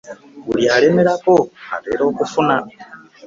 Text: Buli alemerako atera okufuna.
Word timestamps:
Buli 0.45 0.65
alemerako 0.75 1.35
atera 1.75 2.01
okufuna. 2.09 2.55